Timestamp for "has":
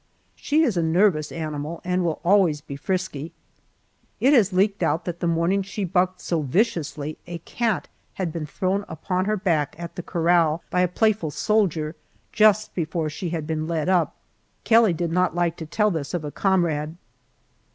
4.33-4.51